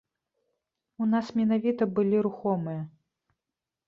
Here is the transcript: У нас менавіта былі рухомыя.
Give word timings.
У 1.05 1.07
нас 1.11 1.25
менавіта 1.39 1.87
былі 1.99 2.17
рухомыя. 2.29 2.81